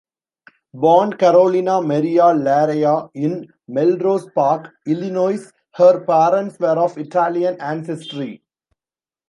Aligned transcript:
Born 0.73 1.13
Carolina 1.13 1.79
Maria 1.79 2.23
Laraia 2.23 3.11
in 3.13 3.53
Melrose 3.67 4.25
Park, 4.33 4.73
Illinois, 4.87 5.45
her 5.75 6.03
parents 6.05 6.57
were 6.59 6.69
of 6.79 6.97
Italian 6.97 7.61
ancestry. 7.61 8.41